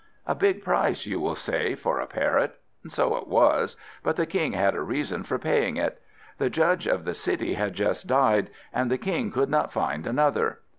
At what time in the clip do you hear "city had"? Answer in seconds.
7.13-7.75